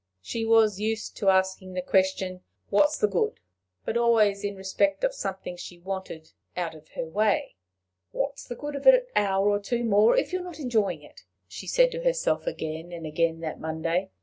[0.23, 3.39] She was used to asking the question, What's the good?
[3.85, 7.53] but always in respect of something she wanted out of her way.
[8.11, 11.67] "What's the good of an hour or two more if you're not enjoying it?" she
[11.67, 14.09] said to herself again and again that Monday.